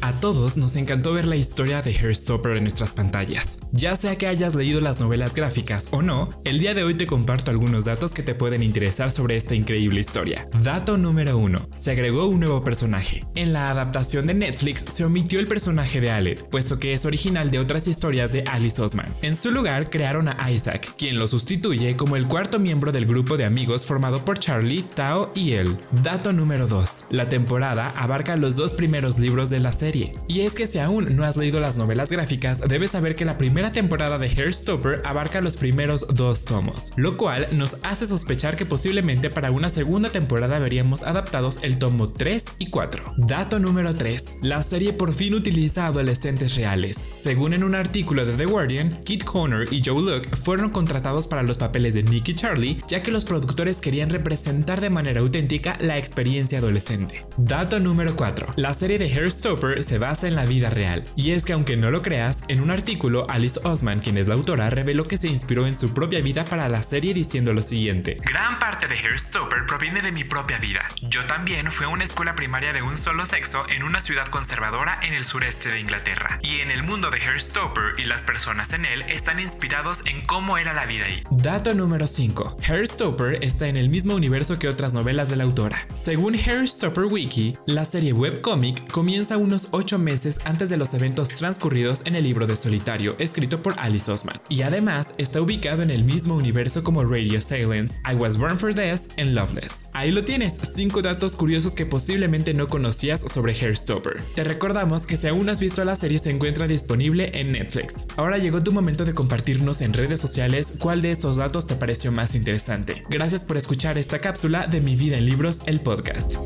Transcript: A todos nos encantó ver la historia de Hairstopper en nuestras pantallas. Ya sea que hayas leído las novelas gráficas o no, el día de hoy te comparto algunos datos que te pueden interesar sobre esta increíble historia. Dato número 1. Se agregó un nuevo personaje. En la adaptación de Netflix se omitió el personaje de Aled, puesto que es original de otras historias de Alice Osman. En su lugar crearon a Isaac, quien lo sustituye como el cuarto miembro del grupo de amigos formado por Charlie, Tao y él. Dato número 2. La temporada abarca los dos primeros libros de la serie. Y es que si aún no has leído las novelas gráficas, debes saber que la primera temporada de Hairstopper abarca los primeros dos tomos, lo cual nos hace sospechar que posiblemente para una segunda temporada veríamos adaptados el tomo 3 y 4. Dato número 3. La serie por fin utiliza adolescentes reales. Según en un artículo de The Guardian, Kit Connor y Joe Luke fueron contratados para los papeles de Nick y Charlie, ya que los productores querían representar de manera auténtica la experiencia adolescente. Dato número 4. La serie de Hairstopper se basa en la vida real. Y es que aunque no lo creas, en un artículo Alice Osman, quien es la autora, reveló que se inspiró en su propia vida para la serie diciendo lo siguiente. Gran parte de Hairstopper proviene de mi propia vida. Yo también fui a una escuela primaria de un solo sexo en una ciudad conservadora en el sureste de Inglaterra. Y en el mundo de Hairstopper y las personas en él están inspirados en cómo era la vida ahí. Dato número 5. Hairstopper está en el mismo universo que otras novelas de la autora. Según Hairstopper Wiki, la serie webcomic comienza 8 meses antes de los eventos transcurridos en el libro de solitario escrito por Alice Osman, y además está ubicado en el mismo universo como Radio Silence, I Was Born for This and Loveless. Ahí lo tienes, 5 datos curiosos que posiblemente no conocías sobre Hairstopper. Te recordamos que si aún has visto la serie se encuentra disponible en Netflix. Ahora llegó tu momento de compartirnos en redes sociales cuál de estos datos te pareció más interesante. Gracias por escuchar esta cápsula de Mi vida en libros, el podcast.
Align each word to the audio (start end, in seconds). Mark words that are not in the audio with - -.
A 0.00 0.14
todos 0.14 0.56
nos 0.56 0.76
encantó 0.76 1.12
ver 1.12 1.26
la 1.26 1.34
historia 1.34 1.82
de 1.82 1.90
Hairstopper 1.90 2.56
en 2.56 2.62
nuestras 2.62 2.92
pantallas. 2.92 3.58
Ya 3.72 3.96
sea 3.96 4.14
que 4.16 4.28
hayas 4.28 4.54
leído 4.54 4.80
las 4.80 5.00
novelas 5.00 5.34
gráficas 5.34 5.88
o 5.90 6.02
no, 6.02 6.30
el 6.44 6.60
día 6.60 6.72
de 6.72 6.84
hoy 6.84 6.94
te 6.94 7.06
comparto 7.06 7.50
algunos 7.50 7.86
datos 7.86 8.12
que 8.12 8.22
te 8.22 8.36
pueden 8.36 8.62
interesar 8.62 9.10
sobre 9.10 9.36
esta 9.36 9.56
increíble 9.56 9.98
historia. 9.98 10.46
Dato 10.62 10.96
número 10.96 11.36
1. 11.38 11.68
Se 11.74 11.90
agregó 11.90 12.26
un 12.26 12.40
nuevo 12.40 12.62
personaje. 12.62 13.24
En 13.34 13.52
la 13.52 13.70
adaptación 13.70 14.26
de 14.28 14.34
Netflix 14.34 14.84
se 14.92 15.04
omitió 15.04 15.40
el 15.40 15.46
personaje 15.46 16.00
de 16.00 16.12
Aled, 16.12 16.44
puesto 16.48 16.78
que 16.78 16.92
es 16.92 17.04
original 17.04 17.50
de 17.50 17.58
otras 17.58 17.88
historias 17.88 18.32
de 18.32 18.42
Alice 18.42 18.80
Osman. 18.80 19.12
En 19.22 19.34
su 19.36 19.50
lugar 19.50 19.90
crearon 19.90 20.28
a 20.28 20.50
Isaac, 20.52 20.94
quien 20.96 21.18
lo 21.18 21.26
sustituye 21.26 21.96
como 21.96 22.16
el 22.16 22.28
cuarto 22.28 22.60
miembro 22.60 22.92
del 22.92 23.06
grupo 23.06 23.36
de 23.36 23.44
amigos 23.44 23.84
formado 23.84 24.24
por 24.24 24.38
Charlie, 24.38 24.84
Tao 24.94 25.32
y 25.34 25.54
él. 25.54 25.76
Dato 26.04 26.32
número 26.32 26.68
2. 26.68 27.08
La 27.10 27.28
temporada 27.28 27.92
abarca 27.96 28.36
los 28.36 28.54
dos 28.54 28.74
primeros 28.74 29.18
libros 29.18 29.50
de 29.50 29.58
la 29.58 29.72
serie. 29.72 29.87
Y 30.26 30.40
es 30.40 30.54
que 30.54 30.66
si 30.66 30.78
aún 30.78 31.16
no 31.16 31.24
has 31.24 31.36
leído 31.36 31.60
las 31.60 31.76
novelas 31.76 32.10
gráficas, 32.10 32.60
debes 32.60 32.90
saber 32.90 33.14
que 33.14 33.24
la 33.24 33.38
primera 33.38 33.72
temporada 33.72 34.18
de 34.18 34.28
Hairstopper 34.28 35.02
abarca 35.04 35.40
los 35.40 35.56
primeros 35.56 36.06
dos 36.12 36.44
tomos, 36.44 36.92
lo 36.96 37.16
cual 37.16 37.46
nos 37.52 37.78
hace 37.82 38.06
sospechar 38.06 38.56
que 38.56 38.66
posiblemente 38.66 39.30
para 39.30 39.50
una 39.50 39.70
segunda 39.70 40.10
temporada 40.10 40.58
veríamos 40.58 41.02
adaptados 41.02 41.60
el 41.62 41.78
tomo 41.78 42.08
3 42.08 42.44
y 42.58 42.70
4. 42.70 43.14
Dato 43.16 43.58
número 43.58 43.94
3. 43.94 44.38
La 44.42 44.62
serie 44.62 44.92
por 44.92 45.12
fin 45.12 45.34
utiliza 45.34 45.86
adolescentes 45.86 46.54
reales. 46.56 46.96
Según 46.96 47.54
en 47.54 47.64
un 47.64 47.74
artículo 47.74 48.26
de 48.26 48.34
The 48.34 48.44
Guardian, 48.44 49.02
Kit 49.04 49.24
Connor 49.24 49.72
y 49.72 49.82
Joe 49.84 50.00
Luke 50.00 50.28
fueron 50.36 50.70
contratados 50.70 51.26
para 51.26 51.42
los 51.42 51.56
papeles 51.56 51.94
de 51.94 52.02
Nick 52.02 52.28
y 52.28 52.34
Charlie, 52.34 52.82
ya 52.88 53.02
que 53.02 53.10
los 53.10 53.24
productores 53.24 53.80
querían 53.80 54.10
representar 54.10 54.80
de 54.80 54.90
manera 54.90 55.20
auténtica 55.20 55.76
la 55.80 55.96
experiencia 55.96 56.58
adolescente. 56.58 57.26
Dato 57.36 57.80
número 57.80 58.16
4. 58.16 58.54
La 58.56 58.74
serie 58.74 58.98
de 58.98 59.06
Hairstopper 59.06 59.77
se 59.82 59.98
basa 59.98 60.28
en 60.28 60.34
la 60.34 60.44
vida 60.44 60.70
real. 60.70 61.04
Y 61.16 61.32
es 61.32 61.44
que 61.44 61.52
aunque 61.52 61.76
no 61.76 61.90
lo 61.90 62.02
creas, 62.02 62.44
en 62.48 62.60
un 62.60 62.70
artículo 62.70 63.26
Alice 63.28 63.60
Osman, 63.64 64.00
quien 64.00 64.18
es 64.18 64.28
la 64.28 64.34
autora, 64.34 64.70
reveló 64.70 65.04
que 65.04 65.16
se 65.16 65.28
inspiró 65.28 65.66
en 65.66 65.74
su 65.74 65.94
propia 65.94 66.20
vida 66.20 66.44
para 66.44 66.68
la 66.68 66.82
serie 66.82 67.14
diciendo 67.14 67.52
lo 67.52 67.62
siguiente. 67.62 68.18
Gran 68.24 68.58
parte 68.58 68.88
de 68.88 68.94
Hairstopper 68.94 69.66
proviene 69.66 70.00
de 70.00 70.12
mi 70.12 70.24
propia 70.24 70.58
vida. 70.58 70.86
Yo 71.02 71.24
también 71.26 71.70
fui 71.72 71.86
a 71.86 71.88
una 71.88 72.04
escuela 72.04 72.34
primaria 72.34 72.72
de 72.72 72.82
un 72.82 72.98
solo 72.98 73.26
sexo 73.26 73.58
en 73.68 73.82
una 73.82 74.00
ciudad 74.00 74.28
conservadora 74.28 74.98
en 75.02 75.14
el 75.14 75.24
sureste 75.24 75.70
de 75.70 75.80
Inglaterra. 75.80 76.38
Y 76.42 76.60
en 76.60 76.70
el 76.70 76.82
mundo 76.82 77.10
de 77.10 77.18
Hairstopper 77.18 77.98
y 77.98 78.04
las 78.04 78.24
personas 78.24 78.72
en 78.72 78.84
él 78.84 79.02
están 79.08 79.40
inspirados 79.40 80.00
en 80.06 80.24
cómo 80.26 80.58
era 80.58 80.72
la 80.72 80.86
vida 80.86 81.04
ahí. 81.06 81.22
Dato 81.30 81.74
número 81.74 82.06
5. 82.06 82.58
Hairstopper 82.68 83.42
está 83.42 83.68
en 83.68 83.76
el 83.76 83.88
mismo 83.88 84.14
universo 84.14 84.58
que 84.58 84.68
otras 84.68 84.94
novelas 84.94 85.30
de 85.30 85.36
la 85.36 85.44
autora. 85.44 85.86
Según 85.94 86.34
Hairstopper 86.34 87.04
Wiki, 87.04 87.56
la 87.66 87.84
serie 87.84 88.12
webcomic 88.12 88.90
comienza 88.90 89.36
8 89.72 89.98
meses 89.98 90.40
antes 90.44 90.70
de 90.70 90.76
los 90.76 90.94
eventos 90.94 91.30
transcurridos 91.30 92.02
en 92.06 92.14
el 92.14 92.24
libro 92.24 92.46
de 92.46 92.56
solitario 92.56 93.16
escrito 93.18 93.62
por 93.62 93.74
Alice 93.78 94.10
Osman, 94.10 94.40
y 94.48 94.62
además 94.62 95.14
está 95.18 95.40
ubicado 95.40 95.82
en 95.82 95.90
el 95.90 96.04
mismo 96.04 96.34
universo 96.34 96.82
como 96.82 97.04
Radio 97.04 97.40
Silence, 97.40 98.00
I 98.10 98.14
Was 98.14 98.36
Born 98.36 98.58
for 98.58 98.74
This 98.74 99.08
and 99.18 99.34
Loveless. 99.34 99.90
Ahí 99.92 100.10
lo 100.10 100.24
tienes, 100.24 100.58
5 100.74 101.02
datos 101.02 101.36
curiosos 101.36 101.74
que 101.74 101.86
posiblemente 101.86 102.54
no 102.54 102.68
conocías 102.68 103.20
sobre 103.20 103.54
Hairstopper. 103.54 104.22
Te 104.34 104.44
recordamos 104.44 105.06
que 105.06 105.16
si 105.16 105.26
aún 105.26 105.48
has 105.48 105.60
visto 105.60 105.84
la 105.84 105.96
serie 105.96 106.18
se 106.18 106.30
encuentra 106.30 106.66
disponible 106.66 107.30
en 107.34 107.52
Netflix. 107.52 108.06
Ahora 108.16 108.38
llegó 108.38 108.62
tu 108.62 108.72
momento 108.72 109.04
de 109.04 109.14
compartirnos 109.14 109.80
en 109.80 109.92
redes 109.92 110.20
sociales 110.20 110.74
cuál 110.78 111.00
de 111.00 111.10
estos 111.10 111.36
datos 111.36 111.66
te 111.66 111.74
pareció 111.74 112.12
más 112.12 112.34
interesante. 112.34 113.04
Gracias 113.08 113.44
por 113.44 113.56
escuchar 113.56 113.98
esta 113.98 114.18
cápsula 114.18 114.66
de 114.66 114.80
Mi 114.80 114.96
vida 114.96 115.18
en 115.18 115.26
libros, 115.26 115.62
el 115.66 115.80
podcast. 115.80 116.36